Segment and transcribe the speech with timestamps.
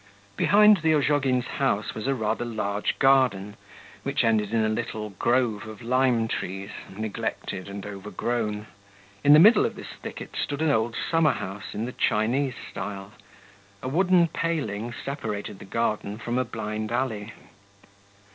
[0.35, 3.55] Behind the Ozhogins' house was a rather large garden,
[4.01, 8.65] which ended in a little grove of lime trees, neglected and overgrown.
[9.23, 13.11] In the middle of this thicket stood an old summer house in the Chinese style:
[13.83, 17.31] a wooden paling separated the garden from a blind alley.